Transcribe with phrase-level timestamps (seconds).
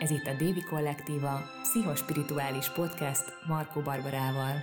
[0.00, 4.54] Ez itt a Dévi Kollektíva, pszichospirituális podcast Markó Barbarával.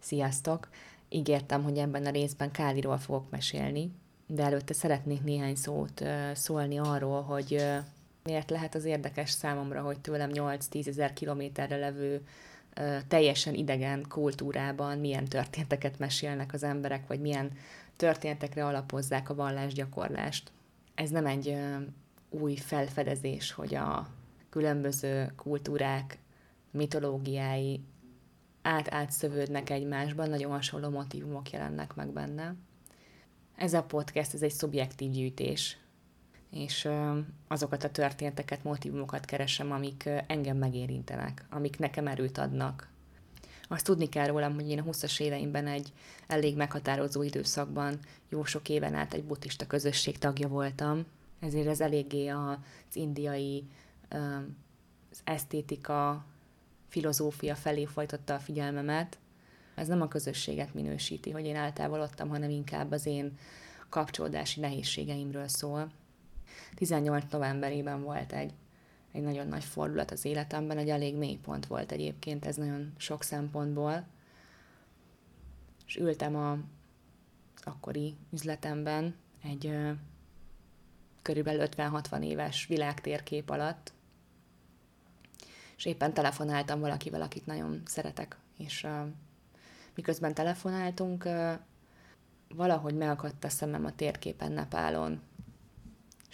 [0.00, 0.68] Sziasztok!
[1.08, 3.90] Ígértem, hogy ebben a részben Káliról fogok mesélni,
[4.26, 6.04] de előtte szeretnék néhány szót
[6.34, 7.66] szólni arról, hogy
[8.24, 12.26] miért lehet az érdekes számomra, hogy tőlem 8-10 ezer kilométerre levő
[13.08, 17.50] teljesen idegen kultúrában milyen történeteket mesélnek az emberek, vagy milyen
[17.96, 20.52] történetekre alapozzák a vallásgyakorlást.
[20.94, 21.56] Ez nem egy
[22.30, 24.08] új felfedezés, hogy a
[24.50, 26.18] különböző kultúrák
[26.70, 27.80] mitológiái
[28.62, 32.54] át-átszövődnek egymásban, nagyon hasonló motivumok jelennek meg benne.
[33.56, 35.78] Ez a podcast, ez egy szubjektív gyűjtés,
[36.50, 36.88] és
[37.48, 42.88] azokat a történeteket, motivumokat keresem, amik engem megérintenek, amik nekem erőt adnak.
[43.68, 45.92] Azt tudni kell rólam, hogy én a 20-as éveimben egy
[46.26, 51.04] elég meghatározó időszakban jó sok éven át egy buddhista közösség tagja voltam,
[51.40, 52.56] ezért ez eléggé az
[52.96, 53.64] indiai
[54.08, 56.24] az esztétika,
[56.88, 59.18] filozófia felé folytotta a figyelmemet.
[59.74, 63.38] Ez nem a közösséget minősíti, hogy én eltávolodtam, hanem inkább az én
[63.88, 65.90] kapcsolódási nehézségeimről szól.
[66.74, 68.52] 18 novemberében volt egy,
[69.12, 73.22] egy nagyon nagy fordulat az életemben, egy elég mély pont volt egyébként, ez nagyon sok
[73.22, 74.06] szempontból.
[75.86, 76.58] És ültem a
[77.64, 79.90] akkori üzletemben egy ö,
[81.22, 83.92] körülbelül 50-60 éves világtérkép alatt,
[85.76, 89.06] és éppen telefonáltam valakivel, akit nagyon szeretek, és uh,
[89.94, 91.52] miközben telefonáltunk, uh,
[92.48, 95.20] valahogy megakadt a szemem a térképen Nepálon,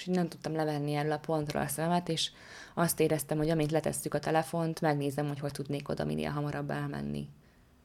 [0.02, 2.30] és így nem tudtam levenni erről a pontról a szememet, és
[2.74, 7.28] azt éreztem, hogy amint letesszük a telefont, megnézem, hogy hogy tudnék oda minél hamarabb elmenni.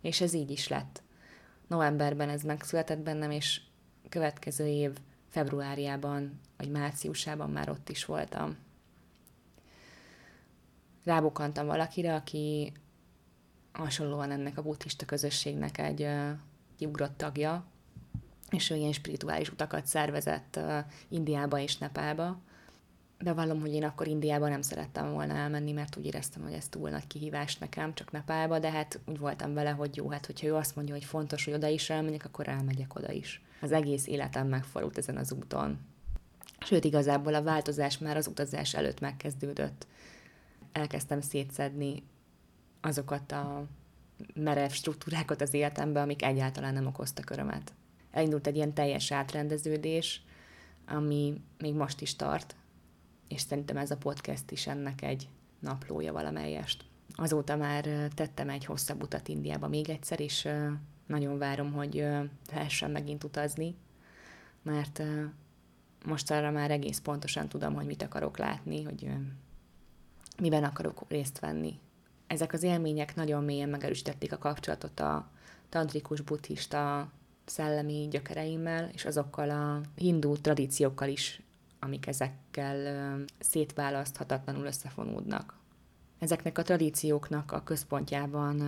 [0.02, 1.04] És ez így is lett.
[1.68, 3.62] Novemberben ez megszületett bennem, és
[4.10, 4.98] következő év
[5.30, 8.58] februárjában, vagy márciusában már ott is voltam.
[11.04, 12.74] Rábukantam valakire, aki
[13.72, 16.10] hasonlóan ennek a buddhista közösségnek egy
[16.78, 17.66] kiugrott tagja,
[18.52, 20.78] és ő ilyen spirituális utakat szervezett uh,
[21.10, 22.40] Indiába és Nepálba.
[23.24, 26.90] Bevallom, hogy én akkor Indiába nem szerettem volna elmenni, mert úgy éreztem, hogy ez túl
[26.90, 30.56] nagy kihívás nekem, csak Nepálba, de hát úgy voltam vele, hogy jó, hát hogyha ő
[30.56, 33.42] azt mondja, hogy fontos, hogy oda is elmegyek, akkor elmegyek oda is.
[33.62, 35.80] Az egész életem megfordult ezen az úton.
[36.60, 39.88] Sőt, igazából a változás már az utazás előtt megkezdődött.
[40.72, 42.04] Elkezdtem szétszedni
[42.82, 43.66] azokat a
[44.34, 47.74] merev struktúrákat az életemben, amik egyáltalán nem okoztak örömet
[48.18, 50.22] elindult egy ilyen teljes átrendeződés,
[50.88, 52.56] ami még most is tart,
[53.28, 55.30] és szerintem ez a podcast is ennek egy
[55.60, 56.86] naplója valamelyest.
[57.16, 57.84] Azóta már
[58.16, 60.48] tettem egy hosszabb utat Indiába még egyszer, és
[61.06, 62.06] nagyon várom, hogy
[62.52, 63.76] lehessen megint utazni,
[64.62, 65.04] mert
[66.06, 69.12] most arra már egész pontosan tudom, hogy mit akarok látni, hogy
[70.40, 71.80] miben akarok részt venni.
[72.28, 75.30] Ezek az élmények nagyon mélyen megerősítették a kapcsolatot a
[75.70, 77.12] tantrikus buddhista
[77.50, 81.42] szellemi gyökereimmel, és azokkal a hindu tradíciókkal is,
[81.80, 85.58] amik ezekkel szétválaszthatatlanul összefonódnak.
[86.20, 88.62] Ezeknek a tradícióknak a központjában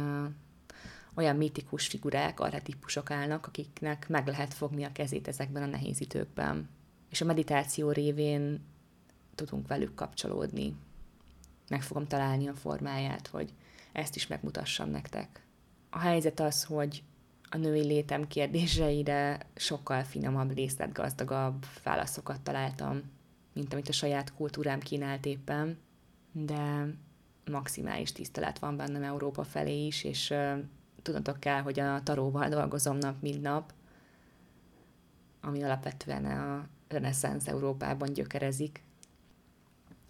[1.15, 6.69] olyan mítikus figurák, arhetipusok állnak, akiknek meg lehet fogni a kezét ezekben a nehéz időkben.
[7.09, 8.65] És a meditáció révén
[9.35, 10.75] tudunk velük kapcsolódni.
[11.69, 13.53] Meg fogom találni a formáját, hogy
[13.91, 15.43] ezt is megmutassam nektek.
[15.89, 17.03] A helyzet az, hogy
[17.49, 23.01] a női létem kérdéseire sokkal finomabb, részletgazdagabb válaszokat találtam,
[23.53, 25.77] mint amit a saját kultúrám kínált éppen,
[26.31, 26.87] de
[27.51, 30.59] maximális tisztelet van bennem Európa felé is, és uh,
[31.01, 33.73] tudatok kell, hogy a taróval dolgozom nap, mint nap,
[35.41, 38.83] ami alapvetően a reneszánsz Európában gyökerezik.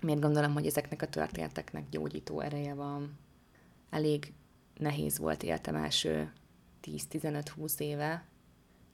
[0.01, 3.17] Miért gondolom, hogy ezeknek a történeteknek gyógyító ereje van.
[3.89, 4.33] Elég
[4.77, 6.31] nehéz volt életem első
[6.83, 8.23] 10-15-20 éve,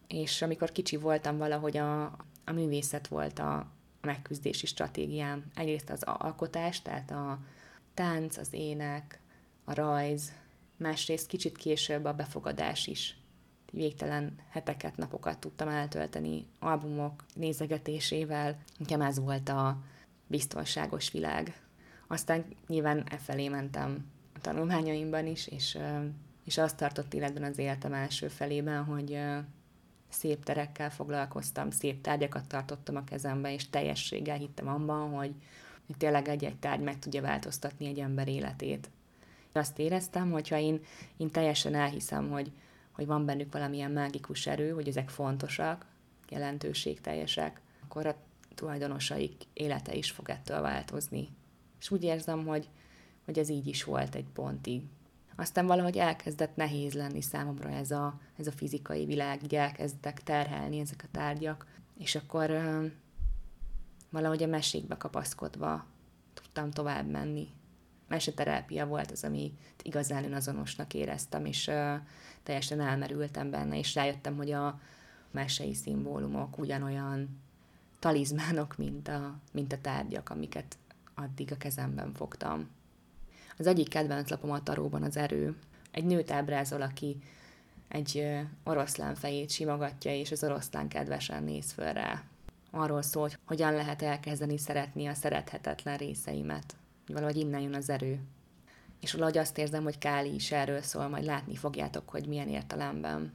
[0.07, 2.03] és amikor kicsi voltam, valahogy a,
[2.45, 3.71] a művészet volt a, a
[4.01, 5.45] megküzdési stratégiám.
[5.55, 7.39] Egyrészt az alkotás, tehát a
[7.93, 9.19] tánc, az ének,
[9.63, 10.33] a rajz,
[10.77, 13.17] másrészt kicsit később a befogadás is.
[13.71, 19.77] Végtelen heteket, napokat tudtam eltölteni albumok nézegetésével, nekem ez volt a
[20.27, 21.61] biztonságos világ.
[22.07, 25.77] Aztán nyilván e felé mentem a tanulmányaimban is, és
[26.45, 29.19] és azt tartott életben az életem első felében, hogy
[30.09, 35.33] szép terekkel foglalkoztam, szép tárgyakat tartottam a kezemben, és teljességgel hittem abban, hogy
[35.97, 38.89] tényleg egy-egy tárgy meg tudja változtatni egy ember életét.
[39.51, 40.79] Azt éreztem, hogyha én,
[41.17, 42.51] én teljesen elhiszem, hogy,
[42.91, 45.85] hogy van bennük valamilyen mágikus erő, hogy ezek fontosak,
[46.29, 48.15] jelentőségteljesek, akkor a
[48.55, 51.27] tulajdonosaik élete is fog ettől változni.
[51.79, 52.69] És úgy érzem, hogy,
[53.25, 54.81] hogy ez így is volt egy pontig.
[55.35, 60.79] Aztán valahogy elkezdett nehéz lenni számomra ez a, ez a fizikai világ, így elkezdtek terhelni
[60.79, 61.65] ezek a tárgyak,
[61.97, 62.85] és akkor ö,
[64.09, 65.85] valahogy a mesékbe kapaszkodva
[66.33, 67.47] tudtam tovább menni.
[68.07, 71.95] Meseterápia volt az, ami igazán önazonosnak éreztem, és ö,
[72.43, 74.79] teljesen elmerültem benne, és rájöttem, hogy a
[75.31, 77.41] mesei szimbólumok ugyanolyan
[77.99, 80.77] talizmánok, mint a, mint a tárgyak, amiket
[81.13, 82.69] addig a kezemben fogtam.
[83.57, 85.55] Az egyik kedvenc lapom a taróban az erő.
[85.91, 87.17] Egy nőt ábrázol, aki
[87.87, 88.27] egy
[88.63, 92.23] oroszlán fejét simogatja, és az oroszlán kedvesen néz föl rá.
[92.71, 96.75] Arról szól, hogy hogyan lehet elkezdeni szeretni a szerethetetlen részeimet.
[97.07, 98.19] Valahogy innen jön az erő.
[99.01, 103.33] És valahogy azt érzem, hogy Káli is erről szól, majd látni fogjátok, hogy milyen értelemben.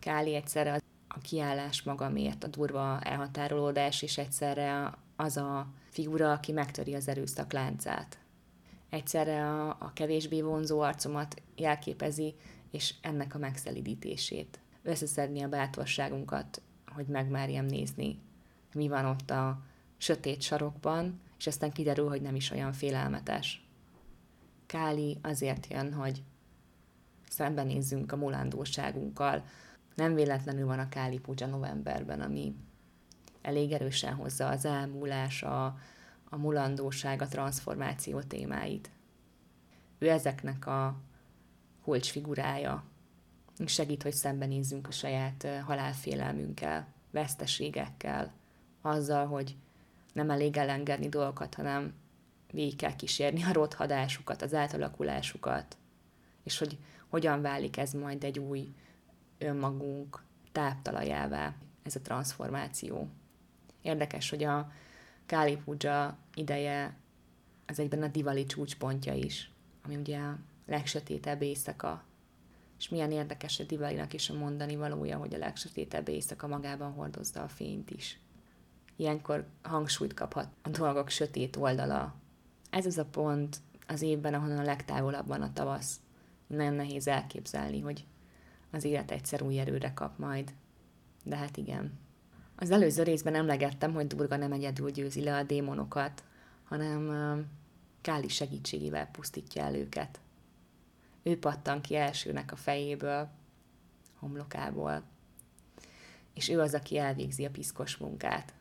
[0.00, 6.94] Káli egyszerre a kiállás magamért, a durva elhatárolódás, és egyszerre az a figura, aki megtöri
[6.94, 8.18] az erőszak láncát.
[8.92, 12.34] Egyszerre a, a kevésbé vonzó arcomat jelképezi,
[12.70, 14.60] és ennek a megszelidítését.
[14.82, 16.62] Összeszedni a bátorságunkat,
[16.94, 18.18] hogy megmárjam nézni,
[18.74, 19.62] mi van ott a
[19.96, 23.66] sötét sarokban, és aztán kiderül, hogy nem is olyan félelmetes.
[24.66, 26.22] Káli azért jön, hogy
[27.28, 29.44] szembenézzünk a mulandóságunkkal.
[29.94, 32.54] Nem véletlenül van a Káli Puja novemberben, ami
[33.42, 35.78] elég erősen hozza az elmúlás, a,
[36.32, 38.90] a mulandóság, a transformáció témáit.
[39.98, 41.00] Ő ezeknek a
[41.82, 42.84] kulcsfigurája,
[43.66, 48.32] segít, hogy szembenézzünk a saját halálfélelmünkkel, veszteségekkel,
[48.80, 49.56] azzal, hogy
[50.12, 51.94] nem elég elengedni dolgokat, hanem
[52.50, 55.76] végig kell kísérni a rothadásukat, az átalakulásukat,
[56.42, 56.78] és hogy
[57.08, 58.74] hogyan válik ez majd egy új
[59.38, 63.08] önmagunk táptalajává, ez a transformáció.
[63.82, 64.70] Érdekes, hogy a
[65.32, 66.96] Káli Puja ideje
[67.66, 69.50] az egyben a Divali csúcspontja is,
[69.84, 72.04] ami ugye a legsötétebb éjszaka.
[72.78, 77.42] És milyen érdekes a Divalinak is a mondani valója, hogy a legsötétebb éjszaka magában hordozza
[77.42, 78.20] a fényt is.
[78.96, 82.14] Ilyenkor hangsúlyt kaphat a dolgok sötét oldala.
[82.70, 83.56] Ez az a pont
[83.86, 86.00] az évben, ahonnan a legtávolabban a tavasz.
[86.46, 88.06] Nem nehéz elképzelni, hogy
[88.70, 90.54] az élet egyszer új erőre kap majd.
[91.24, 92.00] De hát igen.
[92.62, 96.24] Az előző részben emlegettem, hogy Durga nem egyedül győzi le a démonokat,
[96.64, 97.46] hanem
[98.00, 100.20] Káli segítségével pusztítja el őket.
[101.22, 103.28] Ő pattan ki elsőnek a fejéből,
[104.18, 105.02] homlokából,
[106.34, 108.54] és ő az, aki elvégzi a piszkos munkát.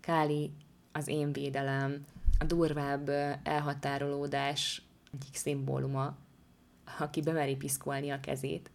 [0.00, 0.52] Káli
[0.92, 2.06] az én védelem,
[2.38, 3.08] a durvább
[3.42, 4.82] elhatárolódás
[5.12, 6.16] egyik szimbóluma,
[6.98, 8.70] aki bemeri piszkolni a kezét,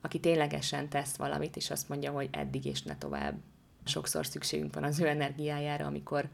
[0.00, 3.38] aki ténylegesen tesz valamit, és azt mondja, hogy eddig és ne tovább.
[3.86, 6.28] Sokszor szükségünk van az ő energiájára, amikor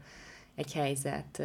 [0.55, 1.43] egy helyzet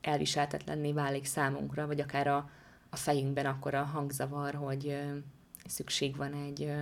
[0.00, 2.50] elviseltetlenné válik számunkra, vagy akár a,
[2.90, 5.00] a fejünkben akkor a hangzavar, hogy
[5.66, 6.72] szükség van egy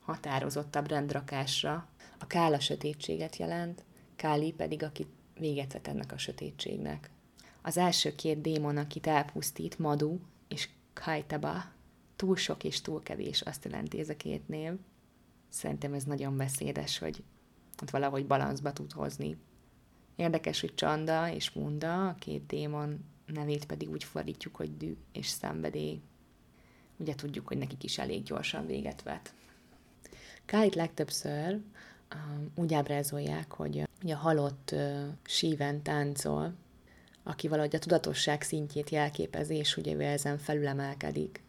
[0.00, 1.88] határozottabb rendrakásra.
[2.18, 3.84] A kála sötétséget jelent,
[4.16, 5.06] Káli pedig, aki
[5.38, 7.10] véget vet ennek a sötétségnek.
[7.62, 10.18] Az első két démon, akit elpusztít, Madu
[10.48, 11.64] és Kaitaba,
[12.16, 14.72] túl sok és túl kevés, azt jelenti ez a két név.
[15.48, 17.22] Szerintem ez nagyon beszédes, hogy
[17.82, 19.36] ott valahogy balanszba tud hozni.
[20.16, 25.26] Érdekes, hogy Csanda és Munda, a két démon nevét pedig úgy fordítjuk, hogy dű és
[25.26, 26.00] szenvedély.
[26.96, 29.34] Ugye tudjuk, hogy nekik is elég gyorsan véget vet.
[30.44, 31.52] Kálit legtöbbször
[32.14, 36.54] um, úgy ábrázolják, hogy a halott uh, síven táncol,
[37.22, 41.42] aki valahogy a tudatosság szintjét jelképezi, és ugye ő ezen felülemelkedik.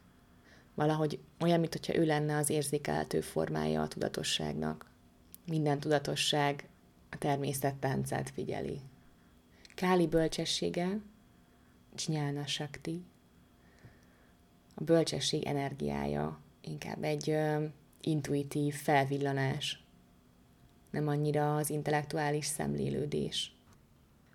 [0.74, 4.91] Valahogy olyan, mintha ő lenne az érzékelhető formája a tudatosságnak.
[5.46, 6.68] Minden tudatosság
[7.10, 8.80] a természet táncát figyeli.
[9.74, 11.00] Káli bölcsessége,
[11.96, 13.04] Jnana Shakti,
[14.74, 17.64] a bölcsesség energiája, inkább egy ö,
[18.00, 19.84] intuitív felvillanás,
[20.90, 23.54] nem annyira az intellektuális szemlélődés.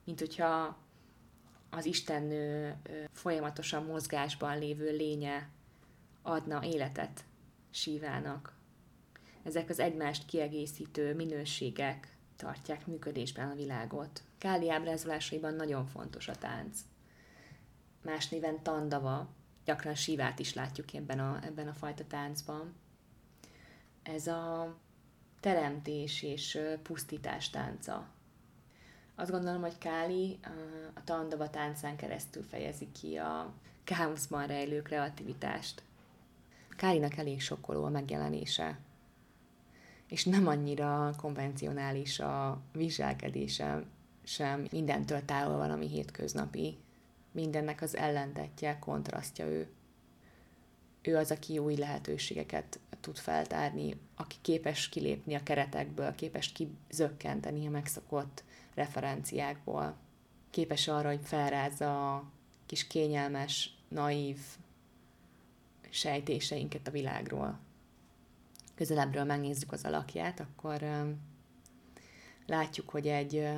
[0.03, 0.77] Mint hogyha
[1.69, 2.75] az Istennő
[3.11, 5.49] folyamatosan mozgásban lévő lénye
[6.21, 7.25] adna életet
[7.69, 8.56] sívának.
[9.47, 14.23] Ezek az egymást kiegészítő minőségek tartják működésben a világot.
[14.37, 16.79] Káli ábrázolásaiban nagyon fontos a tánc.
[18.01, 19.29] Más néven tandava,
[19.65, 22.75] gyakran sívát is látjuk ebben a, ebben a fajta táncban.
[24.03, 24.75] Ez a
[25.39, 28.07] teremtés és pusztítás tánca.
[29.15, 30.39] Azt gondolom, hogy Káli
[30.93, 35.83] a tandava táncán keresztül fejezi ki a káoszban rejlő kreativitást.
[36.69, 38.79] Kálinak elég sokkoló a megjelenése,
[40.09, 43.83] és nem annyira konvencionális a viselkedése
[44.23, 46.77] sem, mindentől távol van, ami hétköznapi.
[47.31, 49.67] Mindennek az ellentetje, kontrasztja ő.
[51.01, 57.69] Ő az, aki új lehetőségeket tud feltárni, aki képes kilépni a keretekből, képes kizökkenteni a
[57.69, 59.95] megszokott referenciákból,
[60.49, 62.31] képes arra, hogy felrázza a
[62.65, 64.37] kis kényelmes, naív
[65.89, 67.59] sejtéseinket a világról.
[68.77, 70.81] Közelebbről megnézzük az alakját, akkor
[72.45, 73.49] látjuk, hogy egy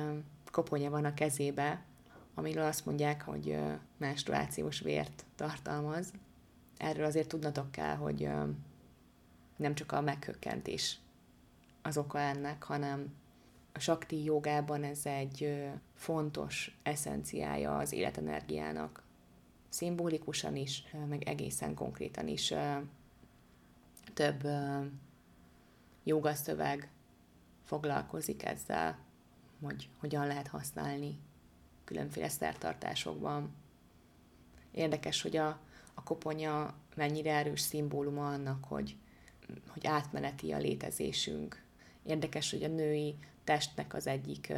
[0.50, 1.82] koponya van a kezébe,
[2.34, 3.58] amiről azt mondják, hogy
[3.96, 6.12] menstruációs vért tartalmaz.
[6.76, 8.28] Erről azért tudnatok kell, hogy
[9.56, 10.98] nem csak a meghökkentés
[11.82, 13.14] az oka ennek, hanem
[13.72, 19.02] a sakti jogában ez egy fontos eszenciája az életenergiának.
[19.68, 22.54] Szimbolikusan is, meg egészen konkrétan is
[24.14, 24.46] több
[26.04, 26.90] jogaszöveg
[27.64, 28.98] foglalkozik ezzel,
[29.62, 31.18] hogy hogyan lehet használni
[31.84, 33.54] különféle szertartásokban.
[34.70, 35.60] Érdekes, hogy a,
[35.94, 38.96] a koponya mennyire erős szimbóluma annak, hogy,
[39.68, 41.62] hogy átmeneti a létezésünk.
[42.02, 44.52] Érdekes, hogy a női testnek az egyik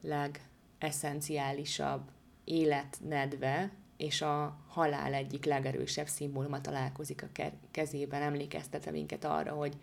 [0.00, 2.10] legesszenciálisabb
[2.44, 3.70] életnedve,
[4.00, 9.76] és a halál egyik legerősebb szimbóluma találkozik a kezében, emlékeztetve minket arra, hogy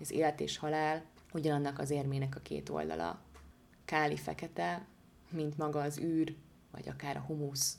[0.00, 3.20] az élet és halál ugyanannak az érmének a két oldala.
[3.84, 4.86] Káli fekete,
[5.30, 6.36] mint maga az űr,
[6.70, 7.78] vagy akár a humusz.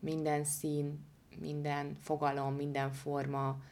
[0.00, 1.04] Minden szín,
[1.40, 3.62] minden fogalom, minden forma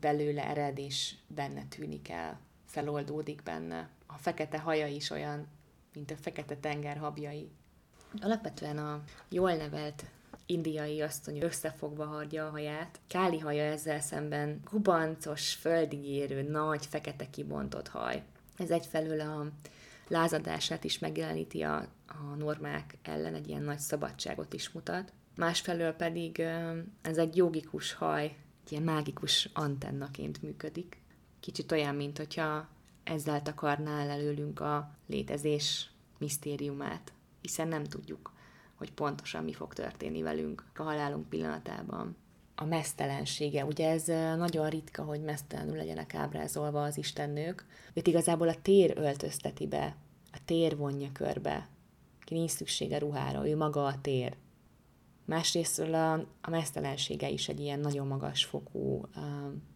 [0.00, 3.90] belőle ered, és benne tűnik el, feloldódik benne.
[4.06, 5.46] A fekete haja is olyan,
[5.94, 7.50] mint a fekete tenger habjai.
[8.20, 10.04] Alapvetően a jól nevelt
[10.50, 13.00] indiai asszony összefogva hordja a haját.
[13.06, 18.22] Káli haja ezzel szemben kubancos, földig érő, nagy, fekete kibontott haj.
[18.56, 19.50] Ez egyfelől a
[20.08, 21.76] lázadását is megjeleníti a,
[22.06, 25.12] a normák ellen, egy ilyen nagy szabadságot is mutat.
[25.36, 26.42] Másfelől pedig
[27.02, 28.24] ez egy jogikus haj,
[28.64, 31.00] egy ilyen mágikus antennaként működik.
[31.40, 32.68] Kicsit olyan, mint hogyha
[33.04, 38.32] ezzel takarná el előlünk a létezés misztériumát, hiszen nem tudjuk,
[38.78, 42.16] hogy pontosan mi fog történni velünk a halálunk pillanatában.
[42.54, 44.04] A mesztelensége, ugye ez
[44.38, 49.96] nagyon ritka, hogy mesztelenül legyenek ábrázolva az istennők, őt igazából a tér öltözteti be,
[50.32, 51.68] a tér vonja körbe,
[52.24, 54.36] ki nincs szüksége ruhára, ő maga a tér.
[55.24, 59.22] Másrésztről a, a mesztelensége is egy ilyen nagyon magas fokú uh,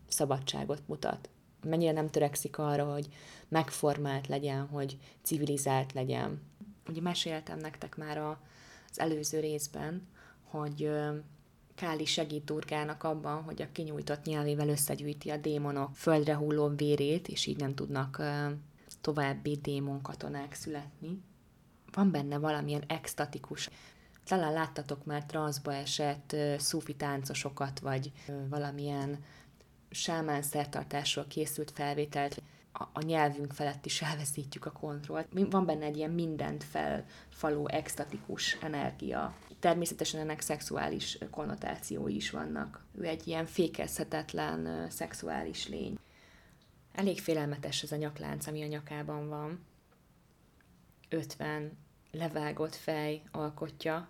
[0.09, 1.31] szabadságot mutat.
[1.63, 3.09] Mennyire nem törekszik arra, hogy
[3.49, 6.43] megformált legyen, hogy civilizált legyen.
[6.89, 8.41] Ugye meséltem nektek már a,
[8.93, 10.09] az előző részben,
[10.43, 10.91] hogy
[11.75, 17.47] Káli segít Durgának abban, hogy a kinyújtott nyelvével összegyűjti a démonok földre hulló vérét, és
[17.47, 18.23] így nem tudnak
[19.01, 21.23] további démon katonák születni.
[21.93, 23.71] Van benne valamilyen extatikus
[24.25, 28.13] talán láttatok már transzba esett szufi táncosokat, vagy
[28.49, 29.25] valamilyen
[29.91, 32.43] sámán szertartásról készült felvételt,
[32.73, 35.27] a, a nyelvünk felett is elveszítjük a kontrollt.
[35.51, 39.35] Van benne egy ilyen mindent felfaló, extatikus energia.
[39.61, 42.85] Természetesen ennek szexuális konnotációi is vannak.
[42.99, 45.99] Ő egy ilyen fékezhetetlen szexuális lény.
[46.93, 49.65] Elég félelmetes ez a nyaklánc, ami a nyakában van.
[51.09, 51.79] 50
[52.11, 54.09] levágott fej alkotja,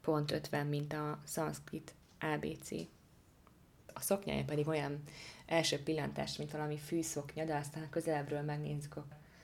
[0.00, 2.70] pont 50, mint a szanszkrit ABC.
[3.86, 5.02] A szoknyája pedig olyan
[5.50, 8.96] első pillantás, mint valami fűszoknya, de aztán közelebbről megnézzük,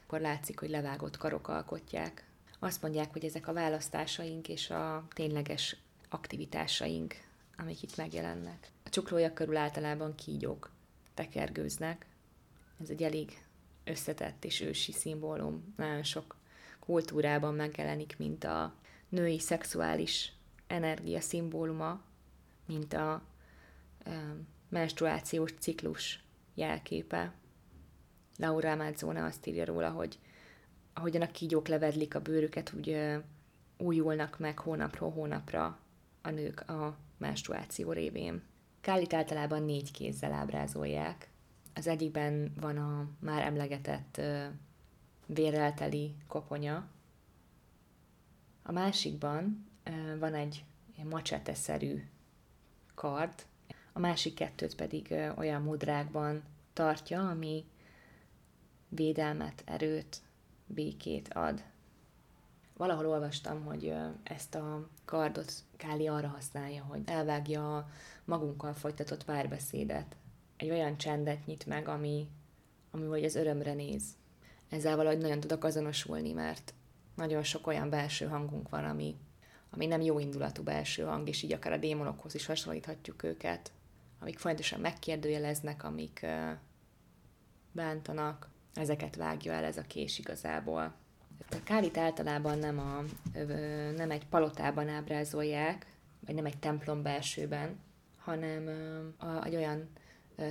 [0.02, 2.24] akkor látszik, hogy levágott karok alkotják.
[2.58, 5.76] Azt mondják, hogy ezek a választásaink és a tényleges
[6.08, 7.14] aktivitásaink,
[7.56, 8.70] amik itt megjelennek.
[8.84, 10.70] A csuklója körül általában kígyók
[11.14, 12.06] tekergőznek.
[12.82, 13.44] Ez egy elég
[13.84, 15.74] összetett és ősi szimbólum.
[15.76, 16.36] Nagyon sok
[16.80, 18.74] kultúrában megjelenik, mint a
[19.08, 20.32] női szexuális
[20.66, 22.00] energia szimbóluma,
[22.66, 23.22] mint a
[24.76, 27.32] menstruációs ciklus jelképe.
[28.38, 30.18] Laura Amazzone azt írja róla, hogy
[30.94, 32.96] ahogyan a kígyók levedlik a bőrüket, úgy
[33.78, 35.78] újulnak meg hónapról hónapra
[36.22, 38.42] a nők a menstruáció révén.
[38.80, 41.30] Kálit általában négy kézzel ábrázolják.
[41.74, 44.20] Az egyikben van a már emlegetett
[45.26, 46.88] vérrelteli koponya,
[48.62, 49.68] a másikban
[50.18, 50.64] van egy
[51.04, 52.02] macseteszerű
[52.94, 53.46] kard,
[53.96, 57.64] a másik kettőt pedig olyan mudrákban tartja, ami
[58.88, 60.16] védelmet, erőt,
[60.66, 61.62] békét ad.
[62.76, 67.88] Valahol olvastam, hogy ezt a kardot Káli arra használja, hogy elvágja a
[68.24, 70.16] magunkkal folytatott párbeszédet.
[70.56, 72.28] egy olyan csendet nyit meg, ami,
[72.90, 74.04] ami vagy az örömre néz.
[74.68, 76.74] Ezzel valahogy nagyon tudok azonosulni, mert
[77.14, 79.16] nagyon sok olyan belső hangunk van, ami,
[79.70, 83.70] ami nem jó indulatú belső hang, és így akár a démonokhoz is hasonlíthatjuk őket,
[84.20, 86.26] amik folyamatosan megkérdőjeleznek, amik
[87.72, 90.94] bántanak, ezeket vágja el ez a kés igazából.
[91.50, 93.02] A kálit általában nem, a,
[93.96, 95.86] nem egy palotában ábrázolják,
[96.26, 97.80] vagy nem egy templom belsőben,
[98.18, 98.68] hanem
[99.44, 99.88] egy olyan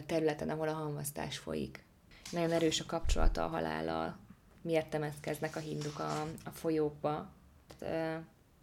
[0.05, 1.84] területen, ahol a hamvasztás folyik.
[2.31, 4.17] Nagyon erős a kapcsolata a halállal.
[4.62, 7.31] Miért temetkeznek a hinduk a, a folyókba?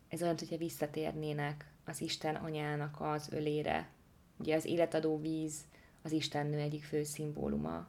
[0.08, 3.88] Ez olyan, hogyha visszatérnének az Isten anyának az ölére.
[4.42, 5.54] Ugye az életadó víz
[6.02, 7.86] az Istennő egyik fő szimbóluma.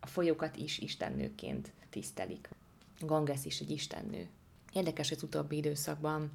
[0.00, 2.48] A folyókat is istennőként tisztelik.
[3.00, 4.28] Ganges is egy istennő.
[4.72, 6.30] Érdekes, hogy az utóbbi időszakban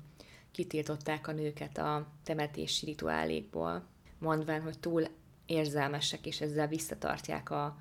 [0.52, 3.86] kitiltották a nőket a temetési rituálékból,
[4.20, 5.08] mondván, hogy túl
[5.46, 7.78] érzelmesek, és ezzel visszatartják a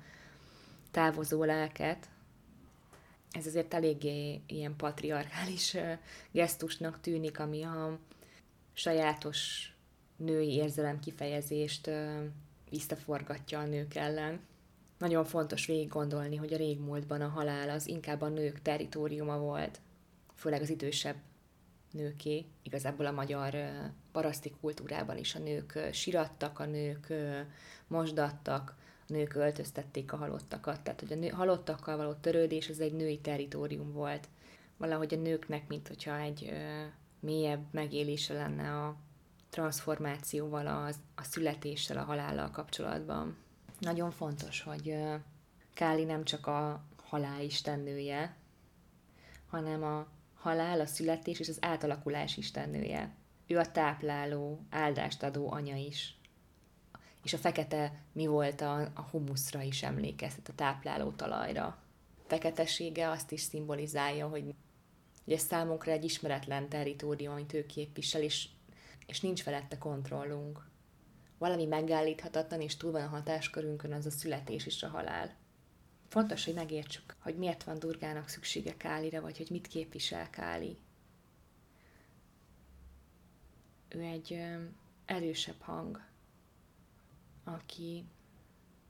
[0.91, 2.09] távozó lelket.
[3.31, 5.77] Ez azért eléggé ilyen patriarchális
[6.31, 7.99] gesztusnak tűnik, ami a
[8.73, 9.69] sajátos
[10.17, 11.89] női érzelem kifejezést
[12.69, 14.39] visszaforgatja a nők ellen.
[14.97, 19.79] Nagyon fontos végig gondolni, hogy a régmúltban a halál az inkább a nők teritoriuma volt,
[20.35, 21.15] főleg az idősebb
[21.91, 22.45] nőké.
[22.63, 23.55] Igazából a magyar
[24.11, 27.13] paraszti kultúrában is a nők sirattak, a nők
[27.87, 28.75] mosdattak,
[29.07, 30.81] a nők öltöztették a halottakat.
[30.81, 34.27] Tehát, hogy a nő, halottakkal való törődés az egy női teritorium volt.
[34.77, 36.53] Valahogy a nőknek, mint hogyha egy
[37.19, 38.95] mélyebb megélése lenne a
[39.55, 43.37] transformációval, az, a születéssel, a halállal kapcsolatban.
[43.79, 44.97] Nagyon fontos, hogy
[45.73, 48.35] Káli nem csak a halál istennője,
[49.47, 53.15] hanem a halál, a születés és az átalakulás istennője.
[53.47, 56.17] Ő a tápláló, áldást adó anya is.
[57.23, 61.77] És a fekete mi volt a, a humuszra is emlékeztet, a tápláló talajra.
[62.27, 64.55] Feketesége azt is szimbolizálja, hogy
[65.25, 68.49] ez számunkra egy ismeretlen territórium, amit ő képvisel, és,
[69.05, 70.69] és nincs felette kontrollunk.
[71.37, 75.35] Valami megállíthatatlan, és túl van a hatáskörünkön, az a születés és a halál.
[76.07, 80.77] Fontos, hogy megértsük, hogy miért van Durgának szüksége Kálira, vagy hogy mit képvisel Káli.
[83.89, 84.41] Ő egy
[85.05, 86.01] erősebb hang,
[87.43, 88.05] aki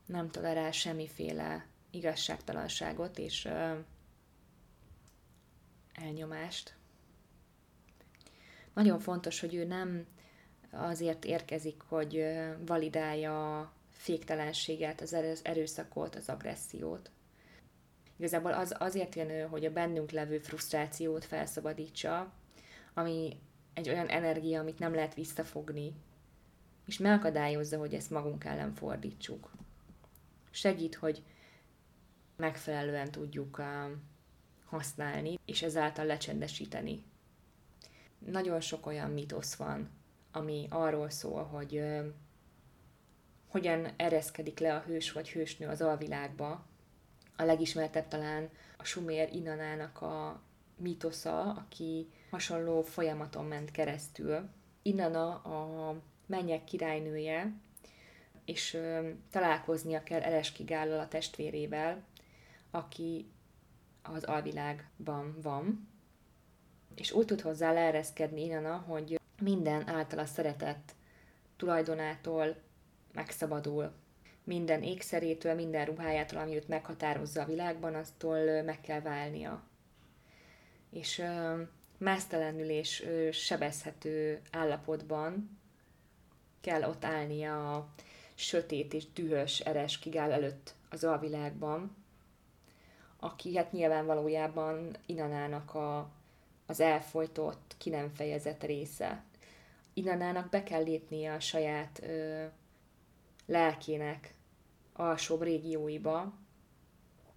[0.06, 3.48] nem tolerál semmiféle igazságtalanságot és
[5.92, 6.75] elnyomást.
[8.76, 10.06] Nagyon fontos, hogy ő nem
[10.70, 12.24] azért érkezik, hogy
[12.66, 17.10] validálja a féktelenséget, az erőszakot, az agressziót.
[18.16, 22.32] Igazából az, azért jön ő, hogy a bennünk levő frusztrációt felszabadítsa,
[22.94, 23.40] ami
[23.74, 25.92] egy olyan energia, amit nem lehet visszafogni,
[26.86, 29.50] és megakadályozza, hogy ezt magunk ellen fordítsuk.
[30.50, 31.22] Segít, hogy
[32.36, 33.62] megfelelően tudjuk
[34.64, 37.04] használni, és ezáltal lecsendesíteni.
[38.18, 39.90] Nagyon sok olyan mitosz van,
[40.32, 41.82] ami arról szól, hogy
[43.48, 46.66] hogyan ereszkedik le a hős vagy hősnő az alvilágba.
[47.36, 50.42] A legismertebb talán a Sumér Inanának a
[50.76, 54.48] mitosza, aki hasonló folyamaton ment keresztül.
[54.82, 55.94] Inana a
[56.26, 57.52] mennyek királynője,
[58.44, 62.04] és ö, találkoznia kell Ereskigállal a testvérével,
[62.70, 63.30] aki
[64.02, 65.88] az alvilágban van,
[66.94, 70.94] és úgy tud hozzá leereszkedni Inana, hogy minden általa szeretett
[71.56, 72.56] tulajdonától
[73.12, 73.92] megszabadul.
[74.44, 79.62] Minden ékszerétől, minden ruhájától, ami őt meghatározza a világban, aztól meg kell válnia.
[80.90, 81.62] És ö,
[81.98, 85.58] másztelenül és ö, sebezhető állapotban
[86.60, 87.88] kell ott állnia a
[88.34, 91.96] sötét és dühös eres kigál előtt az alvilágban,
[93.16, 96.10] aki hát nyilván valójában Inanának a,
[96.66, 99.24] az elfolytott, ki nem fejezett része.
[99.94, 102.44] Inanának be kell lépnie a saját ö,
[103.46, 104.34] lelkének
[104.92, 106.34] alsóbb régióiba,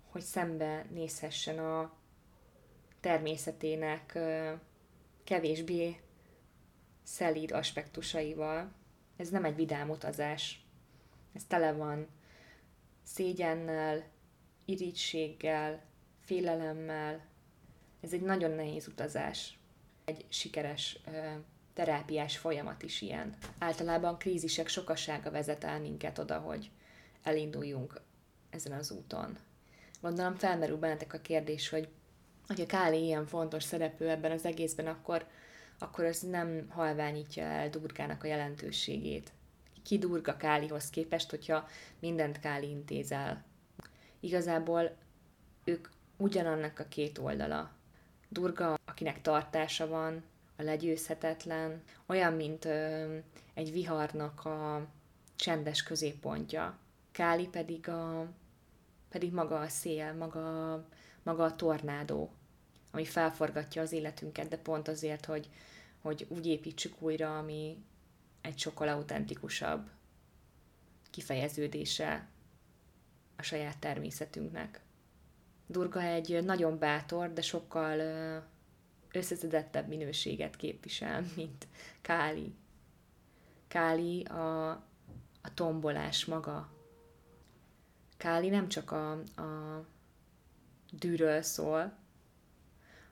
[0.09, 1.93] hogy szembe nézhessen a
[2.99, 4.19] természetének
[5.23, 5.99] kevésbé
[7.03, 8.71] szelíd aspektusaival.
[9.17, 10.65] Ez nem egy vidám utazás.
[11.33, 12.07] Ez tele van
[13.03, 14.03] szégyennel,
[14.65, 15.83] irítséggel,
[16.19, 17.27] félelemmel.
[18.01, 19.57] Ez egy nagyon nehéz utazás.
[20.05, 20.99] Egy sikeres
[21.73, 23.35] terápiás folyamat is ilyen.
[23.59, 26.71] Általában krízisek sokasága vezet el minket oda, hogy
[27.23, 28.01] elinduljunk
[28.49, 29.37] ezen az úton.
[30.01, 31.89] Gondolom felmerül bennetek a kérdés, hogy
[32.49, 35.27] hogy a Káli ilyen fontos szereplő ebben az egészben, akkor,
[35.79, 39.31] akkor ez nem halványítja el Durgának a jelentőségét.
[39.83, 41.67] ki Durga Kálihoz képest, hogyha
[41.99, 43.43] mindent Káli intézel.
[44.19, 44.95] Igazából
[45.63, 47.71] ők ugyanannak a két oldala.
[48.29, 50.23] Durga, akinek tartása van,
[50.55, 53.17] a legyőzhetetlen, olyan, mint ö,
[53.53, 54.87] egy viharnak a
[55.35, 56.77] csendes középpontja.
[57.11, 58.27] Káli pedig, a,
[59.09, 60.73] pedig maga a szél, maga,
[61.23, 62.31] maga a tornádó,
[62.91, 65.49] ami felforgatja az életünket, de pont azért, hogy,
[66.01, 67.83] hogy úgy építsük újra, ami
[68.41, 69.89] egy sokkal autentikusabb
[71.09, 72.27] kifejeződése
[73.35, 74.81] a saját természetünknek.
[75.71, 77.99] Durga egy nagyon bátor, de sokkal
[79.11, 81.67] összeszedettebb minőséget képvisel, mint
[82.01, 82.55] Káli.
[83.67, 84.69] Káli a,
[85.41, 86.69] a tombolás maga.
[88.17, 89.85] Káli nem csak a, a
[90.91, 91.93] dűről szól,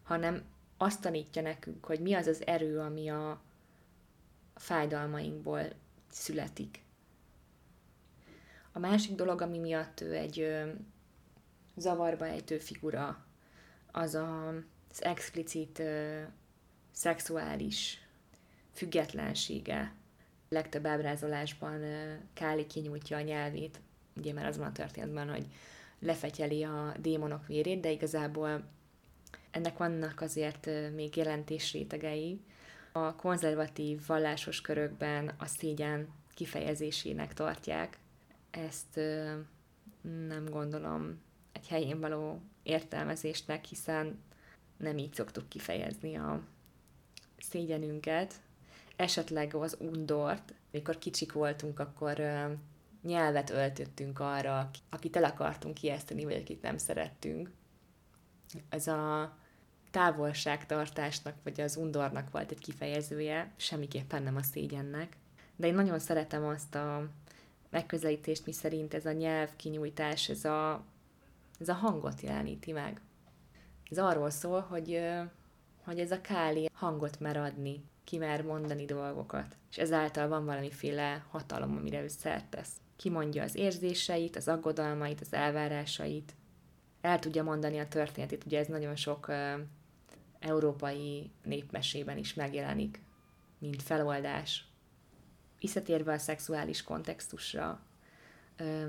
[0.04, 0.44] hanem
[0.78, 3.42] azt tanítja nekünk, hogy mi az az erő, ami a
[4.56, 5.62] fájdalmainkból
[6.12, 6.84] születik.
[8.72, 10.66] A másik dolog, ami miatt ő egy
[11.78, 13.26] zavarba ejtő figura,
[13.92, 14.48] az a,
[14.90, 16.22] az explicit ö,
[16.92, 18.02] szexuális
[18.74, 19.94] függetlensége.
[20.50, 23.80] Legtöbb ábrázolásban ö, Káli kinyújtja a nyelvét,
[24.16, 25.48] ugye már az van a történetben, hogy
[26.00, 28.64] lefetyeli a démonok vérét, de igazából
[29.52, 32.42] ennek vannak azért még jelentésrétegei.
[32.92, 37.98] A konzervatív vallásos körökben a szégyen kifejezésének tartják.
[38.52, 38.96] Ezt
[40.28, 41.22] nem gondolom
[41.58, 44.20] egy helyén való értelmezésnek, hiszen
[44.78, 46.42] nem így szoktuk kifejezni a
[47.38, 48.34] szégyenünket.
[48.96, 52.22] Esetleg az undort, amikor kicsik voltunk, akkor
[53.04, 57.50] nyelvet öltöttünk arra, akit el akartunk ijeszteni, vagy akit nem szerettünk.
[58.70, 59.36] Ez a
[59.92, 65.18] távolságtartásnak, vagy az undornak volt egy kifejezője, semmiképpen nem a szégyennek.
[65.56, 67.10] De én nagyon szeretem azt a
[67.70, 70.86] megközelítést, mi szerint ez a nyelvkinyújtás, ez a,
[71.60, 73.02] ez a hangot jeleníti meg.
[73.90, 75.02] Ez arról szól, hogy,
[75.84, 81.26] hogy ez a káli hangot mer adni, ki mer mondani dolgokat, és ezáltal van valamiféle
[81.30, 82.72] hatalom, amire ő szert tesz.
[82.96, 86.36] Kimondja az érzéseit, az aggodalmait, az elvárásait,
[87.02, 88.46] el tudja mondani a történetét.
[88.46, 89.32] Ugye ez nagyon sok
[90.40, 93.02] európai népmesében is megjelenik,
[93.60, 94.66] mint feloldás.
[95.60, 97.80] Visszatérve a szexuális kontextusra,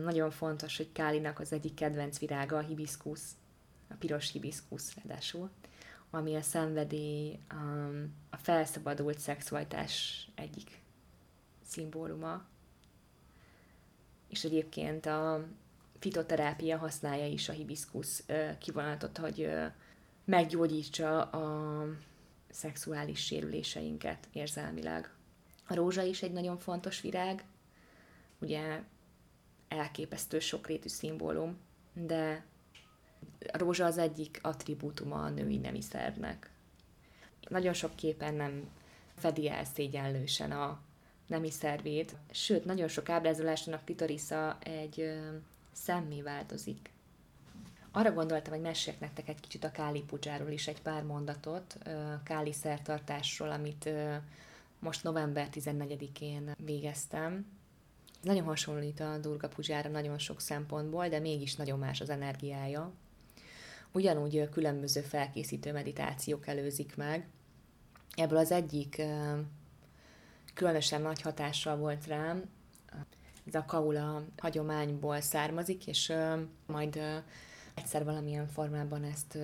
[0.03, 3.37] nagyon fontos, hogy Kálinak az egyik kedvenc virága a hibiszkusz,
[3.91, 5.51] a piros hibiszkusz ráadásul,
[6.11, 10.81] ami a szenvedély, um, a felszabadult szexualitás egyik
[11.67, 12.45] szimbóluma.
[14.29, 15.45] És egyébként a
[15.99, 18.25] fitoterápia használja is a hibiszkusz
[18.59, 19.51] kivonatot, hogy
[20.25, 21.85] meggyógyítsa a
[22.51, 25.13] szexuális sérüléseinket érzelmileg.
[25.67, 27.45] A rózsa is egy nagyon fontos virág,
[28.39, 28.83] ugye
[29.69, 31.59] elképesztő sokrétű szimbólum,
[31.93, 32.45] de
[33.53, 36.51] a rózsa az egyik attribútuma a női nemi szervnek.
[37.49, 38.69] Nagyon sok képen nem
[39.17, 40.81] fedi el szégyenlősen a
[41.27, 45.19] nemi szervét, sőt, nagyon sok ábrázolásban a klitorisza egy
[45.73, 46.91] szemmé változik.
[47.91, 51.79] Arra gondoltam, hogy meséljek nektek egy kicsit a Káli Pudzsáról is egy pár mondatot,
[52.25, 53.91] Káli szertartásról, amit
[54.79, 57.58] most november 14-én végeztem.
[58.23, 62.93] Nagyon hasonlít a Durga Pudzsára nagyon sok szempontból, de mégis nagyon más az energiája.
[63.93, 67.29] Ugyanúgy különböző felkészítő meditációk előzik meg.
[68.17, 69.03] Ebből az egyik
[70.55, 72.51] különösen nagy hatással volt rám,
[73.47, 76.13] ez a kaula hagyományból származik, és
[76.67, 77.01] majd
[77.75, 79.39] egyszer valamilyen formában ezt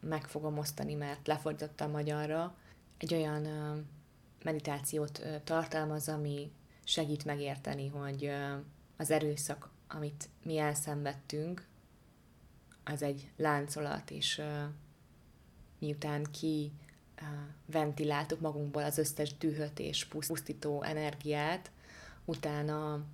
[0.00, 2.56] meg fogom osztani, mert lefordítottam magyarra.
[2.98, 3.46] Egy olyan
[4.44, 6.50] meditációt tartalmaz, ami
[6.84, 8.30] segít megérteni, hogy
[8.96, 11.66] az erőszak, amit mi elszenvedtünk,
[12.84, 14.42] az egy láncolat, és
[15.78, 16.72] miután ki
[17.66, 21.70] ventiláltuk magunkból az összes dühöt és pusztító energiát,
[22.24, 23.04] utána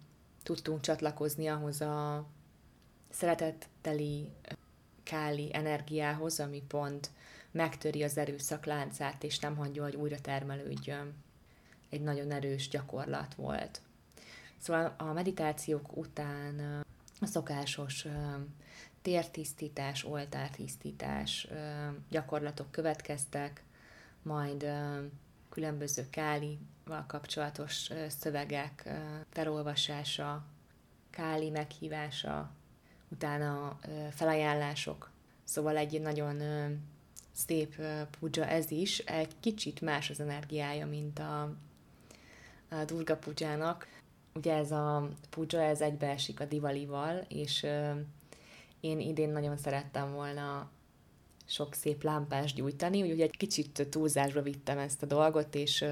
[0.42, 2.26] tudtunk csatlakozni ahhoz a
[3.11, 4.30] szeretetteli
[5.02, 7.11] káli energiához, ami pont
[7.50, 11.14] megtöri az erőszak láncát, és nem hagyja, hogy újra termelődjön.
[11.90, 13.81] Egy nagyon erős gyakorlat volt.
[14.59, 16.85] Szóval a meditációk után
[17.20, 18.07] a szokásos
[19.03, 21.48] tértisztítás, oltártisztítás
[22.09, 23.62] gyakorlatok következtek,
[24.22, 24.72] majd
[25.48, 28.90] különböző kálival kapcsolatos szövegek
[29.31, 30.44] felolvasása,
[31.11, 32.50] káli meghívása,
[33.09, 33.79] utána
[34.11, 35.11] felajánlások.
[35.44, 36.42] Szóval egy nagyon
[37.33, 37.83] szép
[38.18, 41.57] pudzsa ez is, egy kicsit más az energiája, mint a,
[42.70, 43.87] a Durga pudzsának.
[44.35, 47.66] ugye ez a puja, ez egybeesik a divalival, és
[48.80, 50.70] én idén nagyon szerettem volna
[51.50, 55.85] sok szép lámpás gyújtani, úgyhogy egy kicsit túlzásba vittem ezt a dolgot, és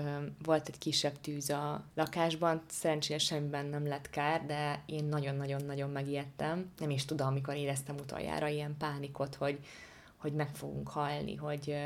[0.42, 6.70] volt egy kisebb tűz a lakásban, szerencsére semmiben nem lett kár, de én nagyon-nagyon-nagyon megijedtem.
[6.78, 9.58] Nem is tudom, amikor éreztem utoljára ilyen pánikot, hogy,
[10.16, 11.76] hogy meg fogunk halni, hogy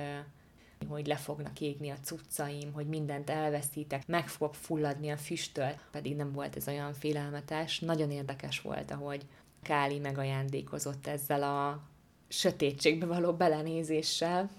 [0.86, 6.16] hogy le fognak égni a cuccaim, hogy mindent elveszítek, meg fogok fulladni a füsttől, pedig
[6.16, 7.80] nem volt ez olyan félelmetes.
[7.80, 9.26] Nagyon érdekes volt, ahogy
[9.62, 11.82] Káli megajándékozott ezzel a
[12.28, 14.50] sötétségbe való belenézéssel,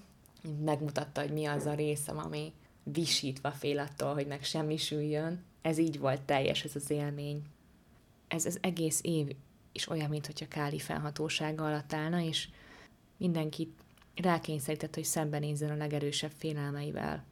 [0.63, 5.43] megmutatta, hogy mi az a részem, ami visítva fél attól, hogy meg semmisüljön.
[5.61, 7.41] Ez így volt teljes, ez az élmény.
[8.27, 9.35] Ez az egész év
[9.71, 12.47] is olyan, mintha Káli felhatósága alatt állna, és
[13.17, 13.82] mindenkit
[14.15, 17.25] rákényszerített, hogy szembenézzen a legerősebb félelmeivel.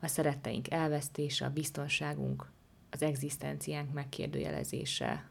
[0.00, 2.50] A szeretteink elvesztése, a biztonságunk,
[2.90, 5.30] az egzisztenciánk megkérdőjelezése,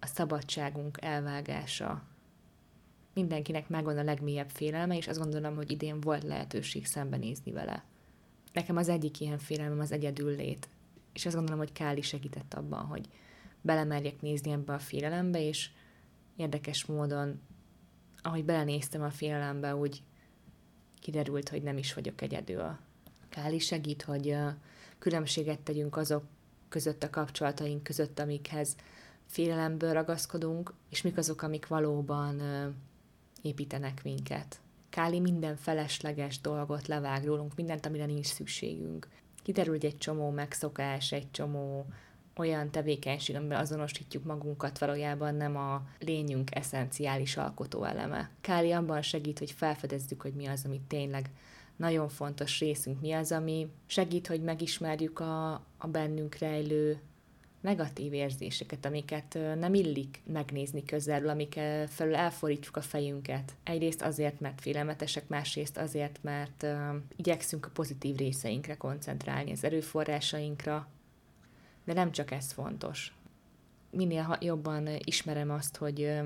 [0.00, 2.02] a szabadságunk elvágása.
[3.14, 7.84] Mindenkinek megvan a legmélyebb félelme, és azt gondolom, hogy idén volt lehetőség szembenézni vele.
[8.52, 10.68] Nekem az egyik ilyen félelmem az egyedüllét,
[11.12, 13.08] és azt gondolom, hogy Káli segített abban, hogy
[13.60, 15.70] belemerjek nézni ebbe a félelembe, és
[16.36, 17.40] érdekes módon,
[18.22, 20.02] ahogy belenéztem a félelembe, úgy
[21.06, 22.76] kiderült, hogy nem is vagyok egyedül.
[23.28, 24.36] Káli segít, hogy
[24.98, 26.24] különbséget tegyünk azok
[26.68, 28.76] között a kapcsolataink között, amikhez
[29.26, 32.42] félelemből ragaszkodunk, és mik azok, amik valóban
[33.42, 34.60] építenek minket.
[34.88, 39.08] Káli minden felesleges dolgot levág rólunk, mindent, amire nincs szükségünk.
[39.42, 41.86] Kiderül egy csomó megszokás, egy csomó
[42.36, 48.30] olyan tevékenység, amiben azonosítjuk magunkat, valójában nem a lényünk eszenciális alkotó eleme.
[48.40, 51.30] Káli abban segít, hogy felfedezzük, hogy mi az, ami tényleg
[51.76, 57.00] nagyon fontos részünk, mi az, ami segít, hogy megismerjük a, a bennünk rejlő
[57.60, 63.54] negatív érzéseket, amiket nem illik megnézni közelről, amik felül elforítjuk a fejünket.
[63.64, 66.66] Egyrészt azért, mert félelmetesek, másrészt azért, mert
[67.16, 70.88] igyekszünk a pozitív részeinkre koncentrálni, az erőforrásainkra,
[71.86, 73.14] de nem csak ez fontos.
[73.90, 76.20] Minél jobban ismerem azt, hogy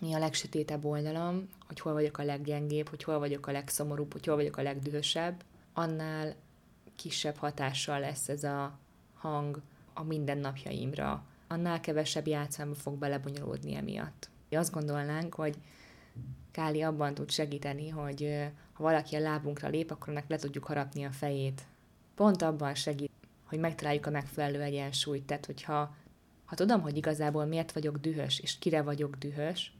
[0.00, 4.26] mi a legsötétebb oldalam, hogy hol vagyok a leggyengébb, hogy hol vagyok a legszomorúbb, hogy
[4.26, 6.34] hol vagyok a legdühösebb, annál
[6.96, 8.78] kisebb hatással lesz ez a
[9.14, 9.60] hang
[9.94, 14.28] a mindennapjaimra, annál kevesebb játszámba fog belebonyolódni emiatt.
[14.50, 15.56] Azt gondolnánk, hogy
[16.50, 21.04] Káli abban tud segíteni, hogy ha valaki a lábunkra lép, akkor annak le tudjuk harapni
[21.04, 21.62] a fejét.
[22.14, 23.10] Pont abban segít,
[23.44, 25.24] hogy megtaláljuk a megfelelő egyensúlyt.
[25.24, 25.94] Tehát, hogyha
[26.44, 29.72] ha tudom, hogy igazából miért vagyok dühös, és kire vagyok dühös,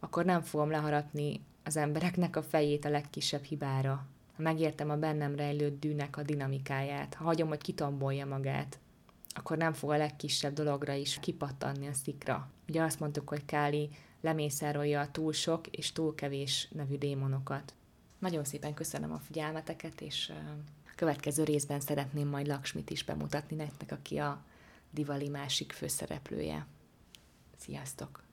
[0.00, 4.06] akkor nem fogom leharapni az embereknek a fejét a legkisebb hibára.
[4.36, 8.78] Ha megértem a bennem rejlő dűnek a dinamikáját, ha hagyom, hogy kitombolja magát,
[9.28, 12.50] akkor nem fog a legkisebb dologra is kipattanni a szikra.
[12.68, 13.90] Ugye azt mondtuk, hogy Káli
[14.20, 17.74] lemészárolja a túl sok és túl kevés nevű démonokat.
[18.18, 20.32] Nagyon szépen köszönöm a figyelmeteket, és
[20.98, 24.44] következő részben szeretném majd Laksmit is bemutatni nektek, aki a
[24.90, 26.66] Divali másik főszereplője.
[27.56, 28.27] Sziasztok!